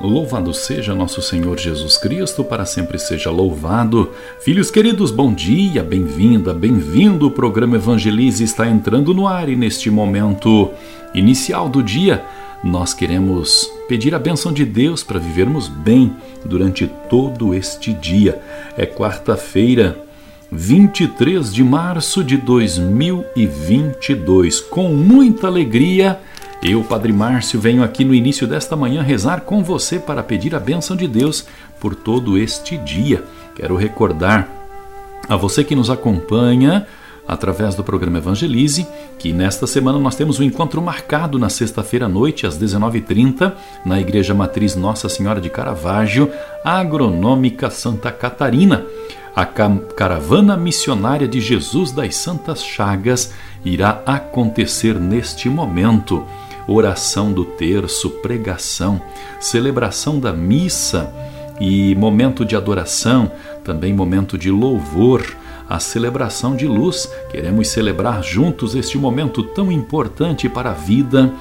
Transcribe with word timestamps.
Louvado 0.00 0.54
seja 0.54 0.94
nosso 0.94 1.20
Senhor 1.20 1.58
Jesus 1.58 1.96
Cristo, 1.96 2.44
para 2.44 2.64
sempre 2.64 3.00
seja 3.00 3.32
louvado. 3.32 4.12
Filhos 4.38 4.70
queridos, 4.70 5.10
bom 5.10 5.34
dia, 5.34 5.82
bem-vinda, 5.82 6.54
bem-vindo. 6.54 7.26
O 7.26 7.32
programa 7.32 7.74
Evangelize 7.74 8.44
está 8.44 8.68
entrando 8.68 9.12
no 9.12 9.26
ar 9.26 9.48
e 9.48 9.56
neste 9.56 9.90
momento 9.90 10.70
inicial 11.12 11.68
do 11.68 11.82
dia 11.82 12.24
nós 12.62 12.94
queremos 12.94 13.68
pedir 13.88 14.14
a 14.14 14.20
bênção 14.20 14.52
de 14.52 14.64
Deus 14.64 15.02
para 15.02 15.18
vivermos 15.18 15.66
bem 15.66 16.14
durante 16.44 16.86
todo 17.10 17.52
este 17.52 17.92
dia. 17.92 18.40
É 18.76 18.86
quarta-feira, 18.86 19.98
23 20.52 21.52
de 21.52 21.64
março 21.64 22.22
de 22.22 22.36
2022. 22.36 24.60
Com 24.60 24.90
muita 24.90 25.48
alegria, 25.48 26.20
eu, 26.62 26.82
Padre 26.82 27.12
Márcio, 27.12 27.60
venho 27.60 27.84
aqui 27.84 28.04
no 28.04 28.14
início 28.14 28.46
desta 28.46 28.74
manhã 28.74 29.00
rezar 29.00 29.42
com 29.42 29.62
você 29.62 29.98
para 29.98 30.22
pedir 30.22 30.54
a 30.54 30.60
bênção 30.60 30.96
de 30.96 31.06
Deus 31.06 31.46
por 31.78 31.94
todo 31.94 32.36
este 32.36 32.76
dia. 32.76 33.22
Quero 33.54 33.76
recordar 33.76 34.48
a 35.28 35.36
você 35.36 35.62
que 35.62 35.76
nos 35.76 35.88
acompanha 35.88 36.86
através 37.28 37.74
do 37.74 37.84
programa 37.84 38.18
Evangelize, 38.18 38.86
que 39.18 39.32
nesta 39.32 39.66
semana 39.66 39.98
nós 39.98 40.16
temos 40.16 40.40
um 40.40 40.42
encontro 40.42 40.80
marcado 40.80 41.38
na 41.38 41.50
sexta-feira 41.50 42.06
à 42.06 42.08
noite, 42.08 42.46
às 42.46 42.58
19h30, 42.58 43.52
na 43.84 44.00
Igreja 44.00 44.34
Matriz 44.34 44.74
Nossa 44.74 45.08
Senhora 45.08 45.40
de 45.40 45.50
Caravaggio, 45.50 46.32
Agronômica 46.64 47.70
Santa 47.70 48.10
Catarina. 48.10 48.84
A 49.36 49.44
caravana 49.44 50.56
missionária 50.56 51.28
de 51.28 51.40
Jesus 51.40 51.92
das 51.92 52.16
Santas 52.16 52.64
Chagas 52.64 53.32
irá 53.64 54.02
acontecer 54.04 54.98
neste 54.98 55.48
momento. 55.48 56.24
Oração 56.68 57.32
do 57.32 57.46
terço, 57.46 58.10
pregação, 58.10 59.00
celebração 59.40 60.20
da 60.20 60.34
missa 60.34 61.10
e 61.58 61.94
momento 61.94 62.44
de 62.44 62.54
adoração, 62.54 63.32
também 63.64 63.94
momento 63.94 64.36
de 64.36 64.50
louvor 64.50 65.24
a 65.68 65.80
celebração 65.80 66.54
de 66.54 66.66
luz. 66.66 67.10
Queremos 67.30 67.68
celebrar 67.68 68.22
juntos 68.22 68.74
este 68.74 68.98
momento 68.98 69.42
tão 69.42 69.72
importante 69.72 70.48
para 70.48 70.70
a 70.70 70.74
vida 70.74 71.32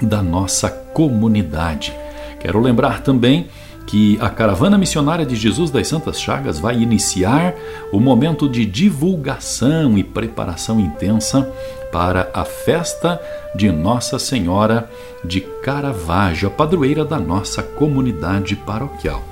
da 0.00 0.22
nossa 0.22 0.70
comunidade. 0.70 1.92
Quero 2.40 2.60
lembrar 2.60 3.02
também 3.02 3.48
que 3.86 4.16
a 4.20 4.30
caravana 4.30 4.78
missionária 4.78 5.26
de 5.26 5.34
Jesus 5.36 5.70
das 5.70 5.88
Santas 5.88 6.20
Chagas 6.20 6.58
vai 6.58 6.80
iniciar 6.80 7.54
o 7.92 8.00
momento 8.00 8.48
de 8.48 8.64
divulgação 8.64 9.98
e 9.98 10.04
preparação 10.04 10.80
intensa 10.80 11.50
para 11.92 12.30
a 12.32 12.44
festa 12.44 13.20
de 13.54 13.70
Nossa 13.70 14.18
Senhora 14.18 14.90
de 15.22 15.42
Caravaggio, 15.62 16.48
a 16.48 16.50
padroeira 16.50 17.04
da 17.04 17.18
nossa 17.18 17.62
comunidade 17.62 18.56
paroquial. 18.56 19.22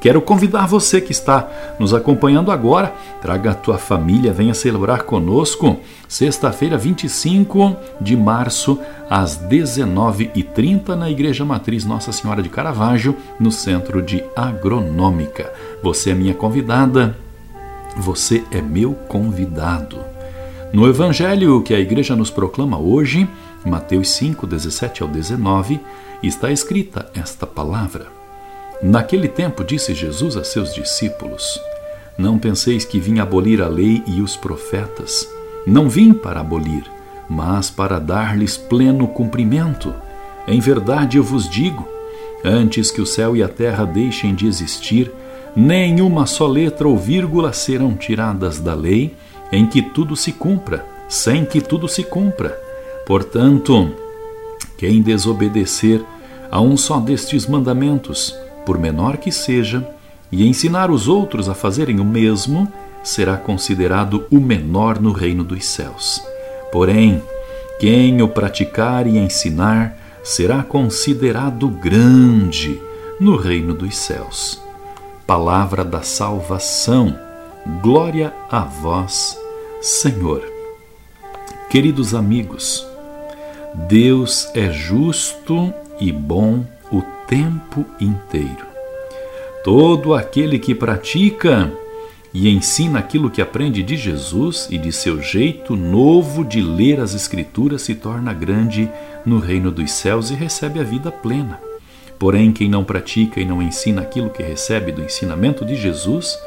Quero 0.00 0.22
convidar 0.22 0.66
você 0.66 0.98
que 0.98 1.12
está 1.12 1.46
nos 1.78 1.92
acompanhando 1.92 2.50
agora, 2.50 2.94
traga 3.20 3.50
a 3.50 3.54
tua 3.54 3.76
família, 3.76 4.32
venha 4.32 4.54
celebrar 4.54 5.02
conosco, 5.02 5.78
sexta-feira, 6.08 6.78
25 6.78 7.76
de 8.00 8.16
março, 8.16 8.78
às 9.10 9.38
19h30, 9.38 10.94
na 10.94 11.10
Igreja 11.10 11.44
Matriz 11.44 11.84
Nossa 11.84 12.12
Senhora 12.12 12.42
de 12.42 12.48
Caravaggio, 12.48 13.14
no 13.38 13.52
Centro 13.52 14.00
de 14.00 14.24
Agronômica. 14.34 15.52
Você 15.82 16.10
é 16.10 16.14
minha 16.14 16.32
convidada, 16.32 17.14
você 17.94 18.42
é 18.50 18.62
meu 18.62 18.94
convidado. 18.94 19.98
No 20.72 20.86
Evangelho 20.86 21.60
que 21.62 21.74
a 21.74 21.80
Igreja 21.80 22.14
nos 22.14 22.30
proclama 22.30 22.78
hoje, 22.78 23.28
Mateus 23.66 24.08
5, 24.10 24.46
17 24.46 25.02
ao 25.02 25.08
19, 25.08 25.80
está 26.22 26.52
escrita 26.52 27.10
esta 27.12 27.44
palavra. 27.44 28.06
Naquele 28.80 29.26
tempo 29.26 29.64
disse 29.64 29.92
Jesus 29.94 30.36
a 30.36 30.44
seus 30.44 30.72
discípulos: 30.72 31.60
Não 32.16 32.38
penseis 32.38 32.84
que 32.84 33.00
vim 33.00 33.18
abolir 33.18 33.60
a 33.60 33.66
lei 33.66 34.00
e 34.06 34.22
os 34.22 34.36
profetas. 34.36 35.28
Não 35.66 35.88
vim 35.88 36.12
para 36.12 36.38
abolir, 36.38 36.84
mas 37.28 37.68
para 37.68 37.98
dar-lhes 37.98 38.56
pleno 38.56 39.08
cumprimento. 39.08 39.92
Em 40.46 40.60
verdade 40.60 41.16
eu 41.16 41.24
vos 41.24 41.48
digo: 41.48 41.88
antes 42.44 42.92
que 42.92 43.00
o 43.00 43.06
céu 43.06 43.36
e 43.36 43.42
a 43.42 43.48
terra 43.48 43.84
deixem 43.84 44.36
de 44.36 44.46
existir, 44.46 45.10
nenhuma 45.56 46.26
só 46.26 46.46
letra 46.46 46.86
ou 46.86 46.96
vírgula 46.96 47.52
serão 47.52 47.96
tiradas 47.96 48.60
da 48.60 48.72
lei, 48.72 49.16
em 49.52 49.66
que 49.66 49.82
tudo 49.82 50.16
se 50.16 50.32
cumpra, 50.32 50.84
sem 51.08 51.44
que 51.44 51.60
tudo 51.60 51.88
se 51.88 52.04
cumpra. 52.04 52.58
Portanto, 53.06 53.92
quem 54.76 55.02
desobedecer 55.02 56.02
a 56.50 56.60
um 56.60 56.76
só 56.76 56.98
destes 56.98 57.46
mandamentos, 57.46 58.34
por 58.64 58.78
menor 58.78 59.16
que 59.16 59.30
seja, 59.30 59.86
e 60.30 60.46
ensinar 60.46 60.90
os 60.90 61.08
outros 61.08 61.48
a 61.48 61.54
fazerem 61.54 61.98
o 62.00 62.04
mesmo, 62.04 62.70
será 63.02 63.36
considerado 63.36 64.26
o 64.30 64.38
menor 64.38 65.00
no 65.00 65.12
reino 65.12 65.42
dos 65.42 65.66
céus. 65.66 66.22
Porém, 66.70 67.22
quem 67.78 68.22
o 68.22 68.28
praticar 68.28 69.06
e 69.06 69.18
ensinar 69.18 69.96
será 70.22 70.62
considerado 70.62 71.68
grande 71.68 72.80
no 73.18 73.36
reino 73.36 73.74
dos 73.74 73.96
céus. 73.96 74.62
Palavra 75.26 75.84
da 75.84 76.02
salvação, 76.02 77.16
glória 77.82 78.32
a 78.50 78.60
vós, 78.60 79.38
Senhor. 79.80 80.42
Queridos 81.68 82.14
amigos, 82.14 82.86
Deus 83.88 84.48
é 84.54 84.70
justo 84.70 85.72
e 86.00 86.10
bom 86.10 86.64
o 86.90 87.02
tempo 87.26 87.84
inteiro. 88.00 88.66
Todo 89.62 90.14
aquele 90.14 90.58
que 90.58 90.74
pratica 90.74 91.72
e 92.32 92.48
ensina 92.48 92.98
aquilo 92.98 93.30
que 93.30 93.42
aprende 93.42 93.82
de 93.82 93.96
Jesus 93.96 94.68
e 94.70 94.78
de 94.78 94.92
seu 94.92 95.20
jeito 95.20 95.76
novo 95.76 96.44
de 96.44 96.60
ler 96.60 97.00
as 97.00 97.14
Escrituras 97.14 97.82
se 97.82 97.94
torna 97.94 98.32
grande 98.32 98.90
no 99.26 99.38
reino 99.38 99.70
dos 99.70 99.90
céus 99.90 100.30
e 100.30 100.34
recebe 100.34 100.80
a 100.80 100.84
vida 100.84 101.10
plena. 101.10 101.60
Porém, 102.18 102.52
quem 102.52 102.68
não 102.68 102.84
pratica 102.84 103.40
e 103.40 103.44
não 103.44 103.62
ensina 103.62 104.02
aquilo 104.02 104.30
que 104.30 104.42
recebe 104.42 104.92
do 104.92 105.02
ensinamento 105.02 105.64
de 105.64 105.74
Jesus 105.74 106.38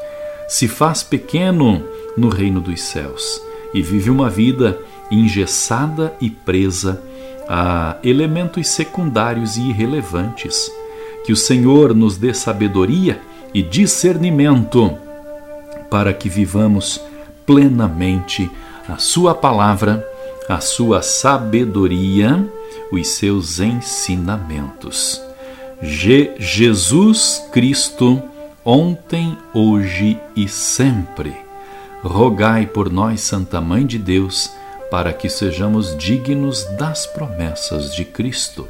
se 0.54 0.68
faz 0.68 1.02
pequeno 1.02 1.82
no 2.16 2.28
reino 2.28 2.60
dos 2.60 2.80
céus 2.80 3.42
e 3.74 3.82
vive 3.82 4.08
uma 4.08 4.30
vida 4.30 4.78
engessada 5.10 6.14
e 6.20 6.30
presa 6.30 7.02
a 7.48 7.96
elementos 8.04 8.68
secundários 8.68 9.56
e 9.56 9.62
irrelevantes. 9.62 10.70
Que 11.26 11.32
o 11.32 11.36
Senhor 11.36 11.92
nos 11.92 12.16
dê 12.16 12.32
sabedoria 12.32 13.20
e 13.52 13.62
discernimento 13.62 14.96
para 15.90 16.14
que 16.14 16.28
vivamos 16.28 17.00
plenamente 17.44 18.48
a 18.88 18.96
Sua 18.96 19.34
palavra, 19.34 20.08
a 20.48 20.60
Sua 20.60 21.02
sabedoria, 21.02 22.48
os 22.92 23.08
seus 23.08 23.58
ensinamentos. 23.58 25.20
Je 25.82 26.30
Jesus 26.38 27.44
Cristo, 27.50 28.22
ontem, 28.64 29.36
hoje 29.52 30.18
e 30.34 30.48
sempre. 30.48 31.36
Rogai 32.02 32.66
por 32.66 32.90
nós, 32.90 33.20
Santa 33.20 33.60
Mãe 33.60 33.86
de 33.86 33.98
Deus 33.98 34.50
para 34.94 35.12
que 35.12 35.28
sejamos 35.28 35.96
dignos 35.96 36.64
das 36.78 37.04
promessas 37.04 37.92
de 37.92 38.04
Cristo. 38.04 38.68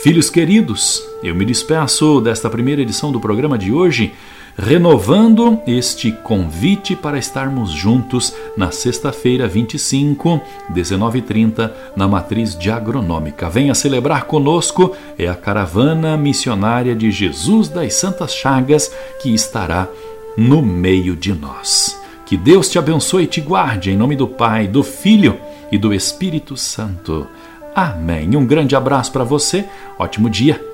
Filhos 0.00 0.30
queridos, 0.30 1.02
eu 1.24 1.34
me 1.34 1.44
despeço 1.44 2.20
desta 2.20 2.48
primeira 2.48 2.82
edição 2.82 3.10
do 3.10 3.18
programa 3.18 3.58
de 3.58 3.72
hoje, 3.72 4.14
renovando 4.56 5.60
este 5.66 6.12
convite 6.12 6.94
para 6.94 7.18
estarmos 7.18 7.70
juntos 7.70 8.34
na 8.56 8.70
sexta-feira 8.70 9.48
25, 9.48 10.40
19h30, 10.72 11.70
na 11.96 12.06
matriz 12.06 12.56
de 12.56 12.70
agronômica. 12.70 13.50
Venha 13.50 13.74
celebrar 13.74 14.24
conosco, 14.24 14.94
é 15.18 15.26
a 15.26 15.34
caravana 15.34 16.16
missionária 16.16 16.94
de 16.94 17.10
Jesus 17.10 17.68
das 17.68 17.94
Santas 17.94 18.34
Chagas 18.34 18.92
que 19.20 19.34
estará 19.34 19.88
no 20.36 20.62
meio 20.62 21.16
de 21.16 21.32
nós. 21.32 22.00
Que 22.26 22.36
Deus 22.36 22.68
te 22.68 22.78
abençoe 22.78 23.24
e 23.24 23.28
te 23.28 23.40
guarde, 23.40 23.90
em 23.90 23.96
nome 23.96 24.16
do 24.16 24.26
Pai, 24.26 24.66
do 24.66 24.82
Filho 24.82 25.38
e 25.70 25.76
do 25.76 25.92
Espírito 25.92 26.56
Santo. 26.56 27.26
Amém. 27.74 28.34
Um 28.36 28.46
grande 28.46 28.76
abraço 28.76 29.12
para 29.12 29.24
você, 29.24 29.64
ótimo 29.98 30.30
dia. 30.30 30.73